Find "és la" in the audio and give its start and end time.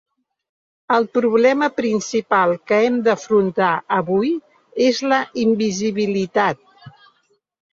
4.89-5.21